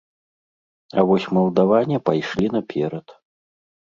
А 1.01 1.03
вось 1.09 1.27
малдаване 1.37 1.97
пайшлі 2.09 2.47
наперад. 2.57 3.07